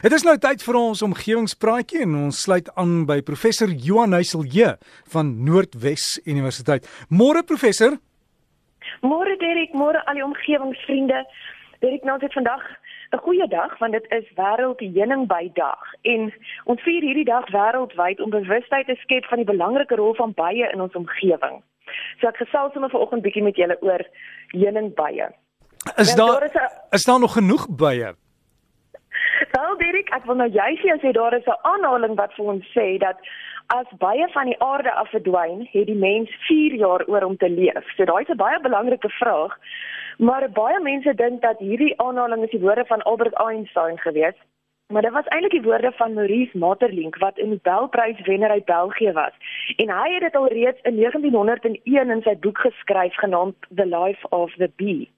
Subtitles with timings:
[0.00, 4.70] Dit is nou tyd vir ons omgewingspraatjie en ons sluit aan by professor Johan Heiselje
[5.12, 6.86] van Noordwes Universiteit.
[7.12, 7.98] Môre professor.
[9.04, 11.18] Môre Derek, môre al die omgewingsvriende.
[11.84, 12.64] Derek, nou dit vandag
[13.12, 16.32] 'n goeie dag want dit is wêreld heuningbydag en
[16.64, 20.70] ons vier hierdie dag wêreldwyd om bewustheid te skep van die belangrike rol van bye
[20.72, 21.60] in ons omgewing.
[22.20, 24.00] So ek gesels sommer vanoggend bietjie met julle oor
[24.46, 25.28] heuningbye.
[25.96, 28.16] Is nou, daar, daar is, is daar nog genoeg bye?
[30.00, 32.98] Dirk, ek wil nou juist hier sê daar is 'n aanhaling wat vir ons sê
[32.98, 33.18] dat
[33.68, 37.50] as baie van die aarde af verdwyn, het die mens 4 jaar oor om te
[37.50, 37.84] leef.
[37.96, 39.52] So daai is 'n baie belangrike vraag.
[40.18, 44.38] Maar baie mense dink dat hierdie aanhaling is die woorde van Albert Einstein gewees.
[44.88, 49.34] Maar dit was eintlik die woorde van Maurice Maeterlinck wat 'n Nobelpryswenner uit België was.
[49.76, 54.28] En hy het dit al reeds in 1901 in sy boek geskryf genaamd The Life
[54.28, 55.10] of the Bee.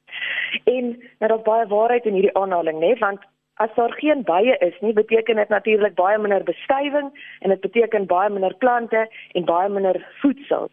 [0.65, 0.85] En
[1.19, 3.21] nou daar's baie waarheid in hierdie aanhaling, né, want
[3.63, 8.07] As daar geen bye is nie, beteken dit natuurlik baie minder bestuiving en dit beteken
[8.07, 10.71] baie minder plante en baie minder voedsel.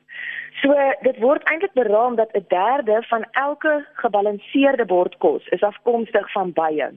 [0.61, 6.31] So dit word eintlik beraam dat 'n derde van elke gebalanseerde bord kos is afkomstig
[6.31, 6.89] van bye.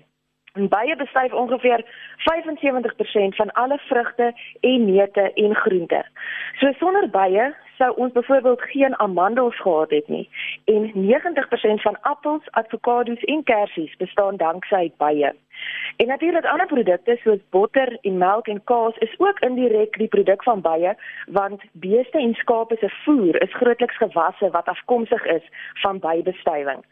[0.53, 1.85] En bye bestuif ongeveer
[2.17, 6.05] 75% van alle vrugte en neute en groente.
[6.59, 10.29] So sonder bye sou ons byvoorbeeld geen amandels gehad het nie
[10.65, 15.33] en 90% van appels, avokado's en kersies bestaan danksy bye.
[15.97, 20.43] En natuurlik ander produkte soos botter en melk en kaas is ook indirek die produk
[20.43, 20.95] van bye
[21.27, 25.47] want beeste en skape se voer is grootliks gewasse wat afkomstig is
[25.83, 26.85] van byebestuiving.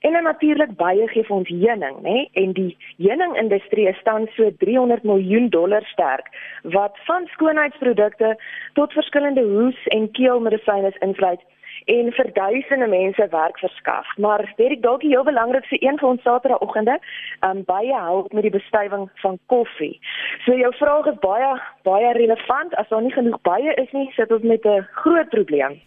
[0.00, 2.28] En dan natuurlik baie gee vir ons heuning, nê?
[2.32, 6.30] En die heuningindustrie staan so 300 miljoen dollar sterk
[6.62, 8.36] wat van skoonheidsprodukte
[8.72, 11.44] tot verskillende hoes en keelmedisyne insluit
[11.84, 14.06] en vir duisende mense werk verskaf.
[14.16, 16.98] Maar dit dalk die heel belangrikste een vir ons Saterdagoggende,
[17.46, 19.98] um baie help met die bestuiving van koffie.
[20.44, 22.74] So jou vraag is baie baie relevant.
[22.74, 25.80] As daar nie genoeg baie is nie, sit ons met 'n groot probleem.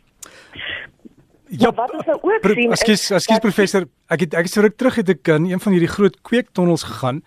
[1.48, 4.76] Ja, maar wat ons nou ook sien Ekskuus, ekskuus professor, ek het ek is terug
[4.76, 7.22] terug het ek in een van hierdie groot kweektonnels gegaan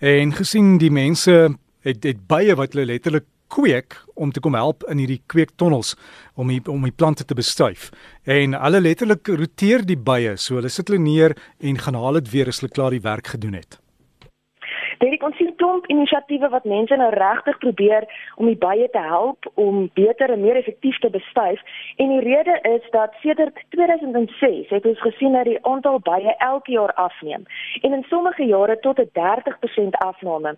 [0.00, 4.84] en gesien die mense het het baie wat hulle letterlik kweek om te kom help
[4.90, 5.94] in hierdie kweektonnels
[6.34, 7.90] om die, om die plante te bestuif.
[8.24, 12.32] En hulle letterlik roteer die bye, so hulle sit hulle neer en gaan haal dit
[12.34, 13.80] weer as hulle klaar die werk gedoen het.
[15.26, 18.04] Ons sien klomp inisiatiewe wat mense nou regtig probeer
[18.38, 21.62] om die bye te help om beter en meer effektief te bestuif
[22.02, 26.76] en die rede is dat sedert 2006 het ons gesien dat die aantal bye elke
[26.76, 27.46] jaar afneem
[27.82, 30.56] en in sommige jare tot 'n 30% afname.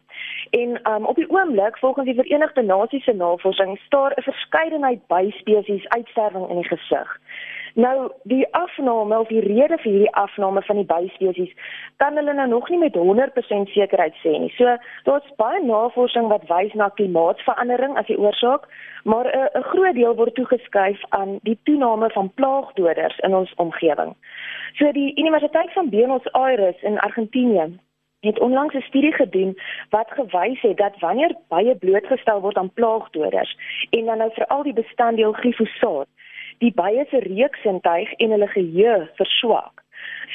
[0.51, 5.89] En um, op die oomblik volgens die Verenigde Nasies se navorsing staar 'n verskeidenheid byspesies
[5.89, 7.21] uitsterwing in die gesig.
[7.79, 11.53] Nou die afname of die rede vir hierdie afname van die byspesies
[12.03, 14.51] kan hulle nou nog nie met 100% sekerheid sê nie.
[14.57, 14.73] So
[15.07, 18.67] daar's baie navorsing wat wys na klimaatsverandering as die oorsaak,
[19.05, 24.15] maar 'n groot deel word toegeskryf aan die toename van plaagdoders in ons omgewing.
[24.75, 27.79] So die Universiteit van Buenos Aires in Argentinië
[28.21, 29.59] het onlangs 'n studie gedoen
[29.91, 33.57] wat gewys het dat wanneer baie blootgestel word aan plaagdoders
[33.91, 36.09] en dan nou veral die bestanddeel glifosaat
[36.63, 39.85] die bye se reuksintuig en hulle geheue verswak.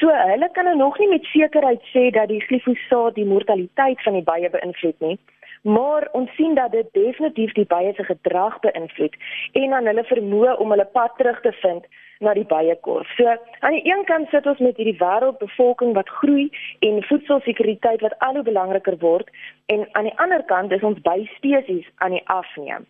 [0.00, 4.18] So hulle kan nou nog nie met sekerheid sê dat die glifosaat die mortaliteit van
[4.18, 5.18] die bye beïnvloed nie,
[5.64, 9.14] maar ons sien dat dit definitief die bye se gedrag beïnvloed
[9.60, 11.86] en dan hulle vermoë om hulle pad terug te vind
[12.24, 13.08] na die byekorf.
[13.16, 13.26] So
[13.60, 16.48] aan die een kant sit ons met hierdie wêreldbevolking wat groei
[16.86, 19.30] en voedselsekuriteit wat al hoe belangriker word
[19.72, 22.86] en aan die ander kant is ons byspesies aan die afneem.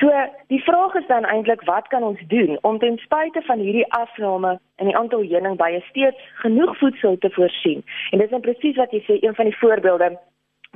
[0.00, 0.12] So
[0.46, 4.58] die vraag is dan eintlik wat kan ons doen om ten spyte van hierdie afname
[4.76, 7.84] in die aantal heuningbye steeds genoeg voedsel te voorsien?
[8.10, 10.10] En dis net presies wat jy sê een van die voorbeelde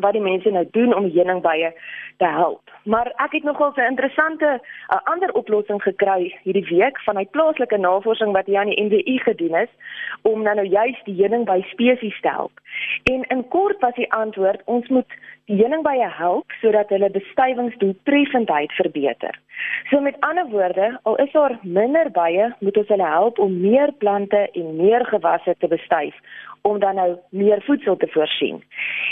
[0.00, 1.72] wat die mense nou doen om heuningbye
[2.16, 2.69] te help.
[2.84, 7.76] Maar ek het nogal 'n interessante uh, ander oplossing gekry hierdie week van my plaaslike
[7.76, 9.68] navorsing wat hier aan die NWU gedoen is
[10.22, 12.52] om nou nou juist die heuningby spesies te help.
[13.02, 15.12] En in kort was die antwoord ons moet
[15.44, 19.38] die heuningbye help sodat hulle bestuivingsdoeltreffendheid verbeter.
[19.90, 23.92] So met ander woorde, al is daar minder bye, moet ons hulle help om meer
[23.92, 26.14] plante en meer gewasse te bestuif
[26.62, 28.64] om dan nou meer voedsel te voorsien.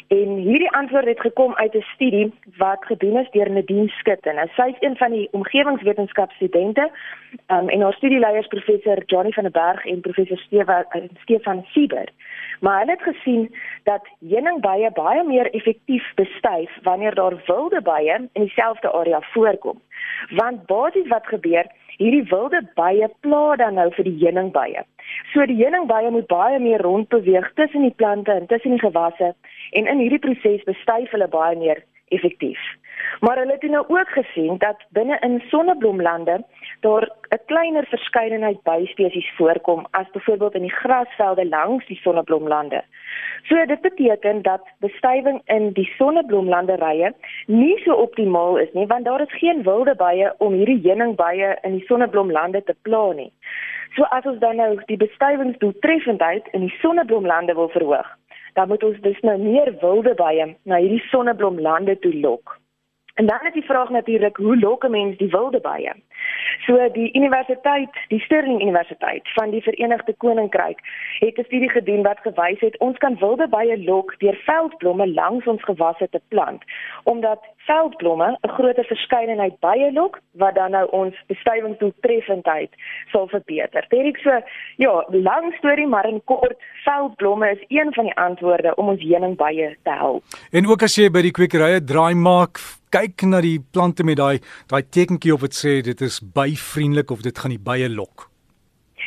[0.08, 4.32] En hierdie antwoord het gekom uit 'n studie wat gedoen is deur Nadine Skutte.
[4.32, 6.90] Nou sy is een van die omgewingswetenskapstudente
[7.46, 12.08] um, en haar studieleiers professor Johnny van der Berg en professor Stewa, uh, Stefan Sieber.
[12.60, 18.44] Maar hulle het gesien dat heuningbye baie meer effektief bestuif wanneer daar wilde bye in
[18.44, 19.80] dieselfde area voorkom.
[20.40, 21.66] Want basies wat gebeur,
[21.98, 24.84] hierdie wilde bye pla dan nou vir die heuningbye.
[25.32, 29.34] So die heuningbye moet baie meer rondbeweeg tussen die plante en tussen die gewasse
[29.70, 31.82] en in hierdie proses bestuif hulle baie meer
[32.14, 32.60] effektief.
[33.20, 36.42] Maar hulle het nou ook gesien dat binne in sonneblomlande
[36.80, 42.82] daar 'n kleiner verskeidenheid byspesies voorkom as byvoorbeeld in die grasvelde langs die sonneblomlande.
[43.42, 47.12] So dit beteken dat bestuiving in die sonneblomlanderye
[47.46, 51.72] nie so optimaal is nie want daar is geen wilde bye om hierdie heuningbye in
[51.72, 53.32] die sonneblomlande te pla nie.
[53.94, 58.16] So as ons dan nou die bestuivingsdoeltreffendheid in die sonneblomlande wil verhoog,
[58.52, 62.58] dan moet ons dus nou meer wilde bye na hierdie sonneblomlande toe lok.
[63.14, 65.92] En dan is die vraag natuurlik, hoe lok 'n mens die wilde bye?
[66.66, 70.78] So die universiteit, die Sterling Universiteit van die Verenigde Koninkryk
[71.18, 75.46] het 'n studie gedoen wat gewys het ons kan wilde bye lok deur veldblomme langs
[75.46, 76.62] ons gewasse te plant,
[77.04, 82.70] omdat veldblomme 'n groter verskeidenheid bye lok wat dan nou ons bestuivingsdoeltreffendheid
[83.12, 83.84] sal verbeter.
[83.88, 84.40] Dit is so
[84.76, 89.76] ja, lang storie maar in kort, veldblomme is een van die antwoorde om ons heuningbye
[89.82, 90.22] te help.
[90.52, 92.58] En ook as jy by die kwekerye draai maak
[92.90, 94.40] kyk na die plante met daai
[94.72, 98.28] daai tekentjie of dit sê dit is byvriendelik of dit gaan die bye lok.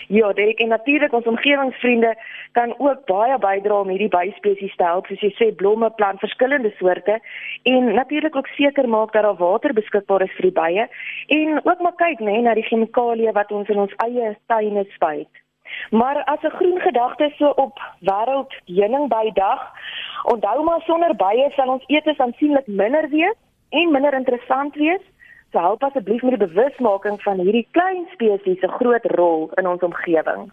[0.07, 2.15] Ja, dit en natuurlik ons omgewingsvriende
[2.51, 6.73] kan ook baie bydra om hierdie byspesies te help, soos jy sê blomme plant verskillende
[6.79, 7.19] soorte
[7.63, 10.87] en natuurlik ook seker maak dat daar water beskikbaar is vir die bye
[11.37, 15.31] en ook maar kyk nê na die chemikalieë wat ons in ons eie tuine spuit.
[15.91, 19.61] Maar as 'n groen gedagte so op wêreld heuningbydag,
[20.23, 23.39] onthou maar sonder bye sal ons etes aansienlik minder wees
[23.71, 25.03] en minder interessant wees.
[25.51, 29.83] So help asseblief met die bewusmaking van hierdie klein spesies se groot rol in ons
[29.83, 30.51] omgewing.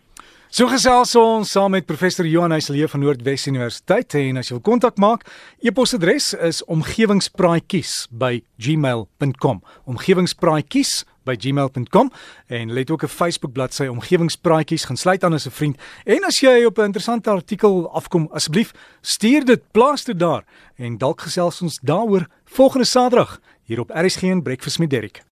[0.49, 4.65] So gesels ons saam met professor Johan Heiselje van Noordwes Universiteit en as jy wil
[4.65, 5.29] kontak maak,
[5.61, 9.61] e-posadres is omgewingspraatjies@gmail.com.
[9.93, 12.09] Omgewingspraatjies by gmail.com
[12.49, 15.77] en let ook 'n Facebook bladsy omgewingspraatjies gaan sluit aan as 'n vriend.
[16.05, 18.73] En as jy op 'n interessante artikel afkom, asseblief
[19.03, 20.45] stuur dit plaas dit daar
[20.77, 25.28] en dalk gesels ons daaroor volgende Saterdag hier op RSG en Breakfast met Derrick.